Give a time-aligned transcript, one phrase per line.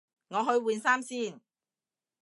[0.29, 1.39] 我去換衫先